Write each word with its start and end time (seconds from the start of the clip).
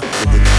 Fuck 0.00 0.32
did 0.32 0.40
the? 0.40 0.53